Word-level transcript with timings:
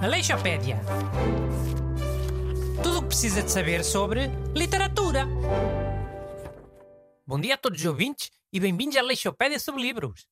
Aleixopédia. 0.00 0.80
Tudo 2.82 2.98
o 2.98 3.02
que 3.02 3.08
precisa 3.08 3.42
de 3.42 3.50
saber 3.50 3.84
sobre 3.84 4.28
literatura. 4.54 5.26
Bom 7.26 7.38
dia 7.38 7.54
a 7.54 7.58
todos 7.58 7.80
os 7.80 7.86
ouvintes 7.86 8.30
e 8.50 8.58
bem-vindos 8.58 8.96
à 8.96 9.00
Aleixopédia 9.00 9.58
sobre 9.58 9.82
livros. 9.82 10.26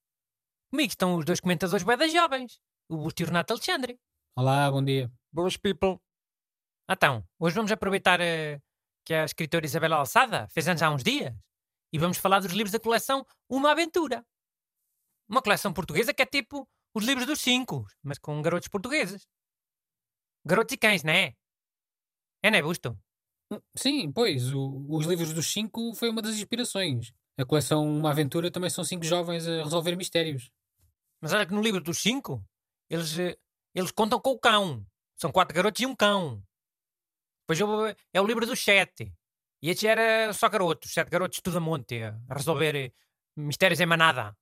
Comigo 0.70 0.88
estão 0.88 1.16
os 1.16 1.24
dois 1.26 1.40
comentadores 1.40 1.84
bedas 1.84 2.10
jovens, 2.10 2.60
o 2.88 2.96
Busto 2.96 3.20
e 3.20 3.24
o 3.24 3.26
Renato 3.26 3.52
Alexandre. 3.52 3.98
Olá, 4.34 4.70
bom 4.70 4.82
dia. 4.82 5.12
Boas 5.30 5.58
people. 5.58 5.98
Então, 6.90 7.22
hoje 7.38 7.54
vamos 7.54 7.70
aproveitar 7.70 8.20
eh, 8.22 8.58
que 9.04 9.12
a 9.12 9.24
escritora 9.24 9.66
Isabela 9.66 9.96
Alçada 9.96 10.48
fez 10.48 10.66
anos 10.66 10.80
há 10.80 10.90
uns 10.90 11.04
dias 11.04 11.34
e 11.92 11.98
vamos 11.98 12.16
falar 12.16 12.40
dos 12.40 12.52
livros 12.52 12.72
da 12.72 12.80
coleção 12.80 13.26
Uma 13.50 13.72
Aventura. 13.72 14.24
Uma 15.28 15.42
coleção 15.42 15.72
portuguesa 15.72 16.14
que 16.14 16.22
é 16.22 16.26
tipo 16.26 16.68
os 16.94 17.04
livros 17.04 17.26
dos 17.26 17.40
cinco, 17.40 17.86
mas 18.02 18.18
com 18.18 18.40
garotos 18.40 18.68
portugueses. 18.68 19.26
Garotos 20.44 20.74
e 20.74 20.78
cães, 20.78 21.02
não 21.02 21.12
é? 21.12 21.34
É, 22.42 22.50
não 22.50 22.58
é, 22.58 22.62
Busto? 22.62 22.98
Sim, 23.76 24.10
pois, 24.12 24.52
o- 24.52 24.86
os 24.88 25.06
livros 25.06 25.32
dos 25.32 25.46
cinco 25.52 25.94
foi 25.94 26.08
uma 26.10 26.22
das 26.22 26.36
inspirações. 26.36 27.12
A 27.38 27.44
coleção 27.44 27.86
Uma 27.86 28.10
Aventura 28.10 28.50
também 28.50 28.70
são 28.70 28.84
cinco 28.84 29.04
jovens 29.04 29.46
a 29.46 29.62
resolver 29.62 29.94
mistérios. 29.96 30.50
Mas 31.20 31.32
olha 31.32 31.46
que 31.46 31.54
no 31.54 31.62
livro 31.62 31.80
dos 31.82 31.98
cinco, 31.98 32.44
eles, 32.90 33.18
eh, 33.18 33.36
eles 33.74 33.90
contam 33.90 34.20
com 34.20 34.30
o 34.30 34.38
cão. 34.38 34.84
São 35.20 35.32
quatro 35.32 35.54
garotos 35.54 35.80
e 35.82 35.86
um 35.86 35.94
cão. 35.94 36.42
Depois 37.42 37.60
eu- 37.60 37.96
é 38.12 38.20
o 38.20 38.26
livro 38.26 38.46
dos 38.46 38.60
sete. 38.62 39.12
E 39.62 39.70
este 39.70 39.86
era 39.86 40.32
só 40.32 40.48
garotos, 40.48 40.92
sete 40.92 41.10
garotos 41.10 41.40
tudo 41.40 41.58
a 41.58 41.60
monte, 41.60 42.02
a 42.02 42.34
resolver 42.34 42.74
eh, 42.76 42.92
mistérios 43.36 43.80
em 43.80 43.86
manada. 43.86 44.36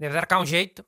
Deve 0.00 0.14
dar 0.14 0.26
cá 0.26 0.40
um 0.40 0.46
jeito. 0.46 0.82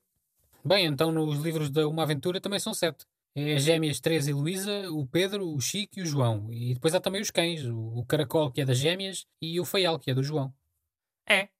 Bem, 0.65 0.87
então 0.87 1.13
nos 1.13 1.39
livros 1.39 1.69
da 1.69 1.87
Uma 1.87 2.05
Aventura 2.05 2.41
também 2.41 2.59
são 2.59 2.73
sete. 2.73 3.05
É 3.35 3.57
as 3.57 3.63
gêmeas 3.63 4.01
Teresa 4.01 4.31
e 4.31 4.33
Luísa, 4.33 4.91
o 4.91 5.07
Pedro, 5.07 5.51
o 5.51 5.61
Chico 5.61 5.99
e 5.99 6.03
o 6.03 6.07
João. 6.07 6.51
E 6.51 6.73
depois 6.73 6.95
há 6.95 7.01
também 7.01 7.21
os 7.21 7.31
cães, 7.31 7.63
o, 7.67 8.03
Caracol, 8.09 8.51
que 8.51 8.63
é 8.63 8.65
das 8.65 8.79
gêmeas, 8.79 9.27
e 9.39 9.61
o 9.61 9.67
Feial, 9.67 9.99
que 9.99 10.11
é 10.11 10.15
do 10.15 10.23
João. 10.23 10.55
É. 11.29 11.51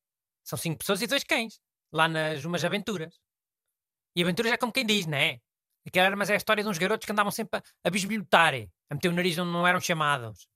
São 0.43 0.59
cinco 0.59 0.79
pessoas 0.79 1.03
e 1.03 1.07
dois 1.07 1.25
cães. 1.25 1.61
Lá 1.93 2.09
nas 2.09 2.43
umas 2.47 2.65
aventuras. 2.65 3.21
E 4.17 4.23
aventuras 4.23 4.53
é 4.53 4.57
como 4.57 4.73
quem 4.73 4.87
diz, 4.87 5.05
não 5.05 5.19
é? 5.19 5.39
Aquela 5.87 6.07
era, 6.07 6.17
mas 6.17 6.31
é 6.31 6.35
a 6.35 6.39
história 6.39 6.65
de 6.65 6.71
uns 6.71 6.79
garotos 6.79 7.05
que 7.05 7.13
andavam 7.13 7.31
sempre 7.31 7.61
a, 7.61 7.63
a 7.85 7.91
bisbilhotar, 7.91 8.55
a 8.89 8.95
meter 8.95 9.09
o 9.09 9.13
nariz 9.13 9.37
onde 9.37 9.53
não 9.53 9.67
eram 9.67 9.81
chamados. 9.81 10.49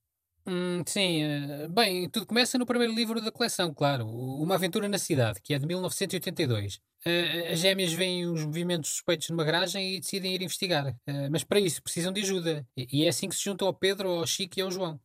Hum, 0.48 0.84
sim, 0.86 1.22
eh, 1.24 1.68
bem, 1.68 2.08
tudo 2.08 2.24
começa 2.24 2.56
no 2.56 2.64
primeiro 2.66 2.94
livro 2.94 3.20
da 3.20 3.32
coleção, 3.32 3.74
claro. 3.74 4.06
Uma 4.06 4.54
Aventura 4.54 4.88
na 4.88 4.96
Cidade, 4.98 5.40
que 5.42 5.52
é 5.52 5.58
de 5.58 5.66
1982. 5.66 6.80
Eh, 7.04 7.52
as 7.52 7.58
gêmeas 7.58 7.92
veem 7.92 8.28
uns 8.28 8.44
movimentos 8.44 8.90
suspeitos 8.90 9.28
numa 9.28 9.42
garagem 9.44 9.96
e 9.96 10.00
decidem 10.00 10.34
ir 10.34 10.42
investigar. 10.42 10.96
Eh, 11.06 11.28
mas 11.30 11.42
para 11.42 11.58
isso 11.58 11.82
precisam 11.82 12.12
de 12.12 12.20
ajuda. 12.20 12.66
E 12.76 13.04
é 13.04 13.08
assim 13.08 13.28
que 13.28 13.34
se 13.34 13.42
juntam 13.42 13.66
ao 13.66 13.74
Pedro, 13.74 14.08
ao 14.08 14.26
Chico 14.26 14.58
e 14.58 14.62
ao 14.62 14.70
João. 14.70 15.00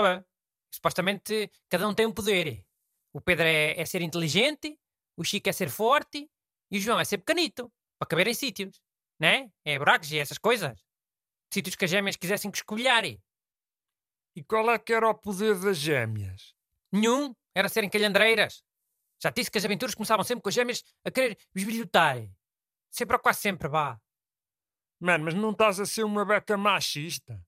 Ah, 0.00 0.24
Supostamente 0.72 1.50
cada 1.70 1.88
um 1.88 1.94
tem 1.94 2.06
um 2.06 2.12
poder. 2.12 2.64
O 3.14 3.20
Pedro 3.20 3.44
é, 3.46 3.80
é 3.80 3.84
ser 3.86 4.02
inteligente, 4.02 4.78
o 5.16 5.24
Chico 5.24 5.48
é 5.48 5.52
ser 5.52 5.70
forte 5.70 6.30
e 6.70 6.78
o 6.78 6.80
João 6.80 7.00
é 7.00 7.04
ser 7.04 7.18
pequenito, 7.18 7.72
para 7.98 8.08
caber 8.08 8.28
em 8.28 8.34
sítios. 8.34 8.80
Né? 9.20 9.50
É 9.64 9.78
buracos 9.78 10.12
e 10.12 10.18
essas 10.18 10.38
coisas. 10.38 10.78
Sítios 11.52 11.76
que 11.76 11.84
as 11.86 11.90
gêmeas 11.90 12.16
quisessem 12.16 12.50
que 12.50 12.58
escolherem. 12.58 13.20
E 14.36 14.44
qual 14.44 14.70
é 14.70 14.78
que 14.78 14.92
era 14.92 15.08
o 15.08 15.14
poder 15.14 15.58
das 15.58 15.78
gêmeas? 15.78 16.54
Nenhum 16.92 17.34
era 17.54 17.70
serem 17.70 17.88
calhandreiras. 17.88 18.62
Já 19.22 19.30
disse 19.30 19.50
que 19.50 19.56
as 19.56 19.64
aventuras 19.64 19.94
começavam 19.94 20.22
sempre 20.22 20.42
com 20.42 20.50
as 20.50 20.54
gêmeas 20.54 20.84
a 21.02 21.10
querer 21.10 21.38
bisbilhotar. 21.54 22.18
Sempre 22.90 23.16
ou 23.16 23.22
quase 23.22 23.40
sempre, 23.40 23.66
vá. 23.66 23.98
Mano, 25.00 25.24
mas 25.24 25.34
não 25.34 25.52
estás 25.52 25.80
a 25.80 25.86
ser 25.86 26.04
uma 26.04 26.22
beca 26.22 26.56
machista. 26.56 27.42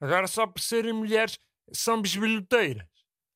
Agora 0.00 0.26
só 0.26 0.46
por 0.46 0.60
serem 0.60 0.94
mulheres 0.94 1.38
são 1.72 2.00
bisbilhoteiras. 2.00 2.88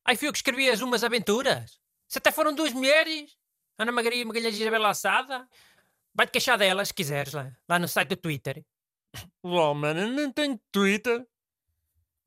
Aí 0.06 0.16
fui 0.16 0.28
eu 0.28 0.32
que 0.32 0.38
escrevi 0.38 0.70
as 0.70 0.80
umas 0.80 1.04
aventuras. 1.04 1.78
Se 2.08 2.18
até 2.18 2.32
foram 2.32 2.54
duas 2.54 2.72
mulheres. 2.72 3.36
Ana 3.78 3.92
Maria 3.92 4.24
Magalhães 4.24 4.56
e 4.56 4.62
Isabel 4.62 4.84
Assada. 4.86 5.46
Vai-te 6.14 6.30
queixar 6.30 6.56
delas, 6.56 6.88
se 6.88 6.94
quiseres, 6.94 7.32
lá, 7.34 7.54
lá 7.68 7.78
no 7.78 7.88
site 7.88 8.10
do 8.10 8.16
Twitter. 8.16 8.64
LOL, 9.42 9.74
mano, 9.74 10.00
eu 10.00 10.08
nem 10.08 10.32
tenho 10.32 10.58
Twitter. 10.70 11.26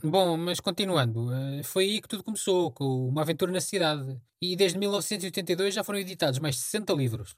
Bom, 0.03 0.37
mas 0.37 0.59
continuando, 0.59 1.33
eh, 1.33 1.63
foi 1.63 1.85
aí 1.85 2.01
que 2.01 2.07
tudo 2.07 2.23
começou, 2.23 2.71
com 2.71 3.07
Uma 3.07 3.23
Aventura 3.23 3.51
na 3.51 3.59
Cidade. 3.59 4.21
E 4.39 4.55
desde 4.55 4.77
1982 4.77 5.73
já 5.73 5.83
foram 5.83 5.97
editados 5.97 6.37
mais 6.37 6.55
de 6.55 6.61
60 6.61 6.93
livros. 6.93 7.35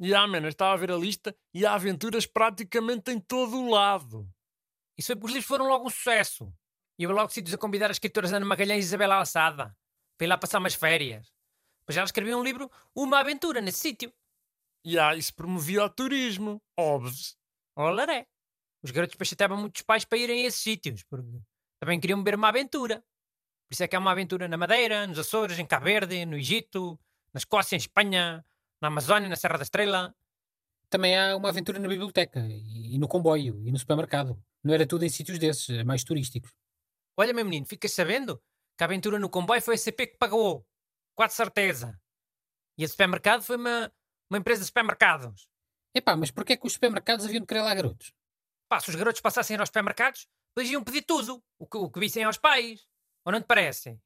E 0.00 0.14
ah, 0.14 0.26
mano, 0.26 0.46
eu 0.46 0.50
estava 0.50 0.72
a 0.72 0.76
ver 0.76 0.90
a 0.90 0.96
lista 0.96 1.36
e 1.52 1.66
há 1.66 1.74
aventuras 1.74 2.24
praticamente 2.24 3.10
em 3.10 3.20
todo 3.20 3.58
o 3.58 3.68
lado. 3.70 4.26
Isso 4.96 5.08
foi 5.08 5.16
porque 5.16 5.26
os 5.26 5.32
livros 5.32 5.48
foram 5.48 5.68
logo 5.68 5.86
um 5.86 5.90
sucesso. 5.90 6.50
E 6.98 7.02
eu 7.02 7.12
logo 7.12 7.30
sítios 7.30 7.52
a 7.52 7.58
convidar 7.58 7.90
as 7.90 7.96
escritoras 7.96 8.32
Ana 8.32 8.46
Magalhães 8.46 8.84
e 8.84 8.88
Isabel 8.88 9.12
Assada 9.12 9.76
para 10.16 10.26
ir 10.26 10.28
lá 10.28 10.38
passar 10.38 10.60
umas 10.60 10.74
férias. 10.74 11.30
Pois 11.84 11.96
elas 11.96 12.08
escreviam 12.08 12.40
um 12.40 12.44
livro, 12.44 12.70
Uma 12.94 13.20
Aventura, 13.20 13.60
nesse 13.60 13.80
sítio. 13.80 14.12
E 14.82 14.98
ah, 14.98 15.14
isso 15.14 15.34
promovia 15.34 15.84
o 15.84 15.90
turismo. 15.90 16.62
Óbvio. 16.74 17.12
Olaré. 17.76 18.26
Os 18.82 18.92
garotos 18.92 19.12
depois 19.12 19.28
chateavam 19.28 19.58
muitos 19.58 19.82
pais 19.82 20.04
para 20.04 20.18
irem 20.18 20.44
a 20.44 20.48
esses 20.48 20.60
sítios, 20.60 21.02
porque 21.02 21.38
também 21.80 22.00
queriam 22.00 22.22
ver 22.22 22.34
uma 22.34 22.48
aventura. 22.48 23.04
Por 23.68 23.74
isso 23.74 23.84
é 23.84 23.88
que 23.88 23.94
há 23.94 23.98
uma 23.98 24.12
aventura 24.12 24.48
na 24.48 24.56
Madeira, 24.56 25.06
nos 25.06 25.18
Açores, 25.18 25.58
em 25.58 25.66
Cabo 25.66 25.84
Verde, 25.84 26.24
no 26.24 26.36
Egito, 26.36 26.98
na 27.32 27.38
Escócia, 27.38 27.76
em 27.76 27.78
Espanha, 27.78 28.44
na 28.80 28.88
Amazónia, 28.88 29.28
na 29.28 29.36
Serra 29.36 29.58
da 29.58 29.62
Estrela. 29.62 30.14
Também 30.88 31.18
há 31.18 31.36
uma 31.36 31.50
aventura 31.50 31.78
na 31.78 31.86
biblioteca, 31.86 32.40
e, 32.40 32.98
no 32.98 33.06
comboio, 33.06 33.62
e 33.66 33.70
no 33.70 33.78
supermercado. 33.78 34.42
Não 34.64 34.72
era 34.72 34.86
tudo 34.86 35.04
em 35.04 35.08
sítios 35.08 35.38
desses, 35.38 35.68
eh, 35.68 35.84
mais 35.84 36.02
turísticos. 36.02 36.50
Olha, 37.16 37.34
meu 37.34 37.44
menino, 37.44 37.66
ficas 37.66 37.92
sabendo 37.92 38.42
que 38.76 38.84
a 38.84 38.86
aventura 38.86 39.18
no 39.18 39.28
comboio 39.28 39.60
foi 39.60 39.74
a 39.74 39.78
CP 39.78 40.06
que 40.06 40.16
pagou. 40.16 40.66
Quase 41.14 41.34
certeza. 41.34 42.00
E 42.78 42.84
a 42.84 42.88
supermercado 42.88 43.42
foi 43.42 43.56
uma, 43.56 43.92
uma 44.30 44.38
empresa 44.38 44.60
de 44.60 44.66
supermercados. 44.66 45.46
Epá, 45.94 46.16
mas 46.16 46.30
porquê 46.30 46.54
é 46.54 46.56
que 46.56 46.66
os 46.66 46.72
supermercados 46.72 47.26
haviam 47.26 47.40
de 47.40 47.46
querer 47.46 47.62
lá 47.62 47.74
garotos? 47.74 48.12
Pá, 48.68 48.80
se 48.80 48.88
os 48.88 48.94
garotos 48.94 49.20
passassem 49.20 49.56
aos 49.56 49.68
supermercados, 49.68 50.28
eles 50.60 50.72
iam 50.72 50.82
pedir 50.82 51.02
tudo. 51.02 51.42
O 51.58 51.66
que, 51.66 51.76
o 51.76 51.90
que 51.90 52.00
vissem 52.00 52.24
aos 52.24 52.36
pais. 52.36 52.86
Ou 53.24 53.32
não 53.32 53.40
te 53.40 53.46
parece? 53.46 53.98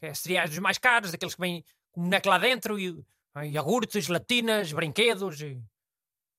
Que 0.00 0.06
é 0.06 0.14
cereais 0.14 0.50
dos 0.50 0.58
mais 0.58 0.78
caros, 0.78 1.12
aqueles 1.12 1.34
que 1.34 1.40
vêm 1.40 1.64
com 1.90 2.02
boneco 2.02 2.28
lá 2.28 2.38
dentro, 2.38 2.78
e, 2.78 3.04
e 3.44 3.48
iogurtes, 3.48 4.04
gelatinas, 4.04 4.72
brinquedos. 4.72 5.40
E... 5.40 5.62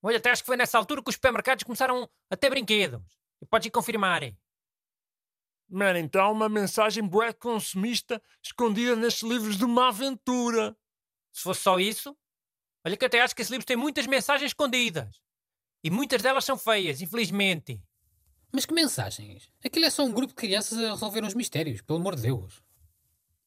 Olha, 0.01 0.17
até 0.17 0.31
acho 0.31 0.43
que 0.43 0.47
foi 0.47 0.57
nessa 0.57 0.77
altura 0.77 1.01
que 1.01 1.09
os 1.09 1.15
supermercados 1.15 1.63
começaram 1.63 2.09
a 2.29 2.37
ter 2.37 2.49
brinquedos. 2.49 3.01
E 3.41 3.45
podes 3.45 3.67
ir 3.67 3.71
confirmar. 3.71 4.21
Mano, 5.69 5.97
então 5.97 6.23
há 6.23 6.29
uma 6.29 6.47
mensagem 6.47 7.05
bué 7.05 7.33
consumista 7.33 8.21
escondida 8.43 8.95
nestes 8.95 9.23
livros 9.23 9.57
de 9.57 9.65
uma 9.65 9.87
aventura. 9.87 10.77
Se 11.31 11.41
fosse 11.41 11.61
só 11.61 11.79
isso, 11.79 12.15
olha 12.85 12.95
que 12.95 13.05
até 13.05 13.21
acho 13.21 13.35
que 13.35 13.41
esse 13.41 13.51
livro 13.51 13.65
tem 13.65 13.75
muitas 13.75 14.05
mensagens 14.05 14.51
escondidas. 14.51 15.21
E 15.83 15.89
muitas 15.89 16.21
delas 16.21 16.45
são 16.45 16.57
feias, 16.57 17.01
infelizmente. 17.01 17.81
Mas 18.53 18.67
que 18.67 18.73
mensagens? 18.73 19.49
Aquilo 19.65 19.85
é 19.85 19.89
só 19.89 20.03
um 20.03 20.11
grupo 20.11 20.27
de 20.27 20.35
crianças 20.35 20.77
a 20.77 20.91
resolver 20.91 21.23
uns 21.23 21.33
mistérios, 21.33 21.81
pelo 21.81 21.97
amor 21.97 22.15
de 22.15 22.21
Deus. 22.21 22.61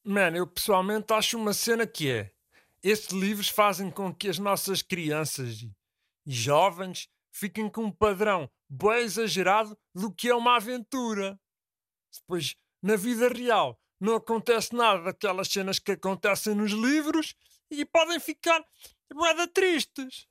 Mano, 0.03 0.37
eu 0.37 0.47
pessoalmente 0.49 1.13
acho 1.13 1.39
uma 1.39 1.55
cena 1.55 1.87
que 1.87 2.11
é. 2.11 2.33
Estes 2.83 3.17
livros 3.17 3.49
fazem 3.49 3.89
com 3.89 4.13
que 4.13 4.29
as 4.29 4.39
nossas 4.39 4.83
crianças 4.83 5.63
e, 5.63 5.73
jovens 6.27 7.09
fiquem 7.31 7.69
com 7.69 7.85
um 7.85 7.91
padrão 7.91 8.51
bem 8.69 9.05
exagerado 9.05 9.79
do 9.95 10.13
que 10.13 10.29
é 10.29 10.35
uma 10.35 10.57
aventura. 10.57 11.39
Depois, 12.13 12.57
na 12.83 12.97
vida 12.97 13.29
real, 13.29 13.81
não 14.01 14.17
acontece 14.17 14.75
nada 14.75 15.05
daquelas 15.05 15.49
cenas 15.49 15.79
que 15.79 15.93
acontecem 15.93 16.55
nos 16.55 16.73
livros 16.73 17.37
e 17.71 17.85
podem 17.85 18.19
ficar 18.19 18.65
bué 19.15 19.47
tristes. 19.47 20.27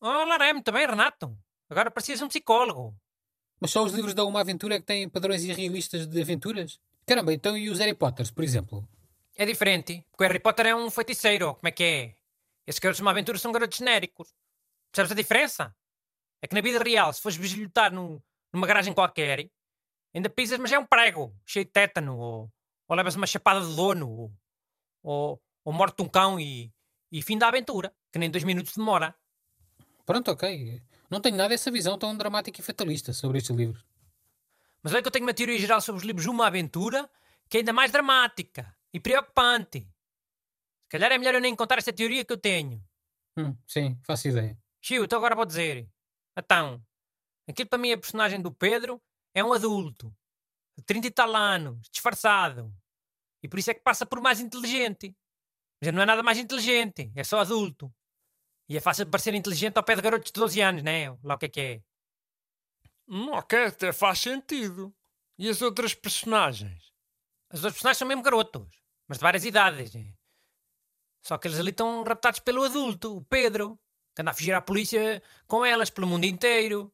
Olá, 0.00 0.46
é 0.46 0.52
muito 0.52 0.70
bem, 0.70 0.86
Renato. 0.86 1.36
Agora 1.68 1.90
parecias 1.90 2.22
um 2.22 2.28
psicólogo. 2.28 2.96
Mas 3.62 3.70
só 3.70 3.84
os 3.84 3.92
livros 3.92 4.12
da 4.12 4.24
Uma 4.24 4.40
Aventura 4.40 4.74
é 4.74 4.80
que 4.80 4.86
têm 4.86 5.08
padrões 5.08 5.44
irrealistas 5.44 6.04
de 6.04 6.20
aventuras? 6.20 6.80
Caramba, 7.06 7.32
então 7.32 7.56
e 7.56 7.70
os 7.70 7.78
Harry 7.78 7.94
Potters, 7.94 8.28
por 8.28 8.42
exemplo? 8.42 8.88
É 9.36 9.46
diferente, 9.46 10.04
porque 10.10 10.24
o 10.24 10.26
Harry 10.26 10.40
Potter 10.40 10.66
é 10.66 10.74
um 10.74 10.90
feiticeiro, 10.90 11.54
como 11.54 11.68
é 11.68 11.70
que 11.70 11.84
é? 11.84 12.14
Esses 12.66 12.80
garotos 12.80 12.96
de 12.96 13.02
uma 13.02 13.12
aventura 13.12 13.38
são 13.38 13.52
garotos 13.52 13.78
genéricos. 13.78 14.34
Percebes 14.90 15.12
a 15.12 15.14
diferença? 15.14 15.76
É 16.42 16.48
que 16.48 16.56
na 16.56 16.60
vida 16.60 16.82
real, 16.82 17.12
se 17.12 17.22
fores 17.22 17.38
bisbilhotar 17.38 17.94
num, 17.94 18.20
numa 18.52 18.66
garagem 18.66 18.92
qualquer, 18.92 19.48
ainda 20.12 20.28
pisas, 20.28 20.58
mas 20.58 20.72
é 20.72 20.78
um 20.80 20.84
prego, 20.84 21.32
cheio 21.46 21.64
de 21.64 21.70
tétano, 21.70 22.18
ou, 22.18 22.52
ou 22.88 22.96
levas 22.96 23.14
uma 23.14 23.28
chapada 23.28 23.60
de 23.60 23.72
lono, 23.76 24.10
ou, 24.10 24.32
ou, 25.04 25.42
ou 25.64 25.72
morte 25.72 26.02
um 26.02 26.08
cão 26.08 26.40
e, 26.40 26.72
e 27.12 27.22
fim 27.22 27.38
da 27.38 27.46
aventura, 27.46 27.94
que 28.10 28.18
nem 28.18 28.28
dois 28.28 28.42
minutos 28.42 28.76
demora. 28.76 29.14
Pronto, 30.04 30.32
ok. 30.32 30.82
Não 31.12 31.20
tenho 31.20 31.36
nada 31.36 31.52
essa 31.52 31.70
visão 31.70 31.98
tão 31.98 32.16
dramática 32.16 32.58
e 32.58 32.64
fatalista 32.64 33.12
sobre 33.12 33.36
estes 33.36 33.54
livros. 33.54 33.84
Mas 34.82 34.94
olha 34.94 35.02
que 35.02 35.08
eu 35.08 35.12
tenho 35.12 35.26
uma 35.26 35.34
teoria 35.34 35.58
geral 35.58 35.78
sobre 35.78 35.98
os 35.98 36.06
livros 36.06 36.24
Uma 36.24 36.46
Aventura, 36.46 37.06
que 37.50 37.58
é 37.58 37.60
ainda 37.60 37.70
mais 37.70 37.92
dramática 37.92 38.74
e 38.94 38.98
preocupante. 38.98 39.80
Se 39.80 40.88
calhar 40.88 41.12
é 41.12 41.18
melhor 41.18 41.34
eu 41.34 41.40
nem 41.42 41.54
contar 41.54 41.76
esta 41.76 41.92
teoria 41.92 42.24
que 42.24 42.32
eu 42.32 42.38
tenho. 42.38 42.82
Hum, 43.36 43.54
sim, 43.66 44.00
faço 44.04 44.28
ideia. 44.28 44.58
Chiu, 44.80 45.04
então 45.04 45.18
agora 45.18 45.34
vou 45.34 45.44
dizer. 45.44 45.86
Então, 46.34 46.82
aquilo 47.46 47.68
para 47.68 47.78
mim 47.78 47.92
a 47.92 47.98
personagem 47.98 48.40
do 48.40 48.50
Pedro 48.50 48.98
é 49.34 49.44
um 49.44 49.52
adulto, 49.52 50.16
de 50.78 50.82
30 50.82 51.08
e 51.08 51.10
tal 51.10 51.36
anos, 51.36 51.90
disfarçado. 51.90 52.74
E 53.42 53.48
por 53.48 53.58
isso 53.58 53.70
é 53.70 53.74
que 53.74 53.82
passa 53.82 54.06
por 54.06 54.22
mais 54.22 54.40
inteligente. 54.40 55.14
Mas 55.78 55.92
não 55.92 56.00
é 56.00 56.06
nada 56.06 56.22
mais 56.22 56.38
inteligente, 56.38 57.12
é 57.14 57.22
só 57.22 57.40
adulto. 57.40 57.92
E 58.72 58.76
é 58.78 58.80
fácil 58.80 59.04
de 59.04 59.10
parecer 59.10 59.34
inteligente 59.34 59.76
ao 59.76 59.82
pé 59.82 59.94
de 59.94 60.00
garotos 60.00 60.32
de 60.32 60.40
12 60.40 60.58
anos, 60.62 60.82
né? 60.82 61.10
Lá 61.22 61.34
o 61.34 61.38
que 61.38 61.44
é 61.44 61.48
que 61.50 61.60
é. 61.60 61.82
Hum, 63.06 63.28
ok, 63.32 63.66
até 63.66 63.92
faz 63.92 64.18
sentido. 64.20 64.94
E 65.38 65.46
as 65.46 65.60
outras 65.60 65.94
personagens? 65.94 66.90
As 67.50 67.60
duas 67.60 67.74
personagens 67.74 67.98
são 67.98 68.08
mesmo 68.08 68.22
garotos, 68.22 68.66
mas 69.06 69.18
de 69.18 69.22
várias 69.22 69.44
idades. 69.44 69.92
né? 69.92 70.14
Só 71.20 71.36
que 71.36 71.48
eles 71.48 71.60
ali 71.60 71.68
estão 71.68 72.02
raptados 72.02 72.40
pelo 72.40 72.64
adulto, 72.64 73.14
o 73.18 73.22
Pedro, 73.22 73.78
que 74.16 74.22
anda 74.22 74.30
a 74.30 74.34
fugir 74.34 74.54
à 74.54 74.62
polícia 74.62 75.22
com 75.46 75.62
elas 75.62 75.90
pelo 75.90 76.06
mundo 76.06 76.24
inteiro. 76.24 76.90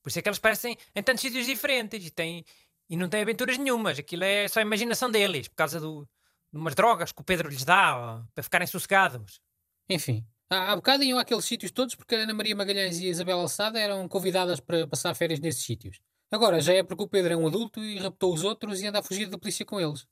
Por 0.00 0.10
isso 0.10 0.20
é 0.20 0.22
que 0.22 0.28
eles 0.28 0.38
parecem 0.38 0.78
em 0.94 1.02
tantos 1.02 1.22
sítios 1.22 1.46
diferentes 1.46 2.06
e, 2.06 2.12
têm, 2.12 2.44
e 2.88 2.96
não 2.96 3.08
têm 3.08 3.22
aventuras 3.22 3.58
nenhumas. 3.58 3.98
Aquilo 3.98 4.22
é 4.22 4.46
só 4.46 4.60
a 4.60 4.62
imaginação 4.62 5.10
deles, 5.10 5.48
por 5.48 5.56
causa 5.56 5.80
do, 5.80 6.08
de 6.52 6.60
umas 6.60 6.76
drogas 6.76 7.10
que 7.10 7.20
o 7.20 7.24
Pedro 7.24 7.48
lhes 7.48 7.64
dá 7.64 7.96
ó, 7.96 8.22
para 8.32 8.44
ficarem 8.44 8.68
sossegados. 8.68 9.40
Enfim, 9.88 10.24
há, 10.50 10.72
há 10.72 10.76
bocado 10.76 11.04
iam 11.04 11.18
àqueles 11.18 11.44
sítios 11.44 11.70
todos 11.70 11.94
porque 11.94 12.14
a 12.14 12.18
Ana 12.20 12.34
Maria 12.34 12.56
Magalhães 12.56 12.98
e 13.00 13.06
a 13.06 13.10
Isabel 13.10 13.40
Alçada 13.40 13.78
eram 13.78 14.06
convidadas 14.08 14.60
para 14.60 14.86
passar 14.86 15.14
férias 15.14 15.40
nesses 15.40 15.64
sítios. 15.64 16.00
Agora 16.30 16.60
já 16.60 16.74
é 16.74 16.82
porque 16.82 17.02
o 17.02 17.08
Pedro 17.08 17.32
é 17.32 17.36
um 17.36 17.46
adulto 17.46 17.82
e 17.82 17.98
raptou 17.98 18.34
os 18.34 18.44
outros 18.44 18.80
e 18.80 18.86
anda 18.86 18.98
a 18.98 19.02
fugir 19.02 19.28
da 19.28 19.38
polícia 19.38 19.64
com 19.64 19.80
eles. 19.80 20.06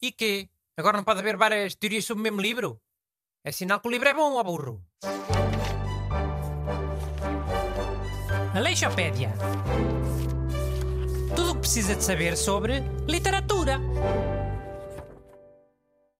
E 0.00 0.10
quê? 0.10 0.48
Agora 0.76 0.96
não 0.96 1.04
pode 1.04 1.20
haver 1.20 1.36
várias 1.36 1.74
teorias 1.74 2.04
sobre 2.04 2.20
o 2.20 2.24
mesmo 2.24 2.40
livro? 2.40 2.80
É 3.44 3.52
sinal 3.52 3.80
que 3.80 3.88
o 3.88 3.90
livro 3.90 4.08
é 4.08 4.14
bom, 4.14 4.34
ó 4.34 4.42
burro. 4.42 4.82
Aleixopédia. 8.54 9.32
Tudo 11.36 11.50
o 11.50 11.54
que 11.54 11.60
precisa 11.60 11.94
de 11.94 12.02
saber 12.02 12.36
sobre 12.36 12.82
literatura. 13.06 13.78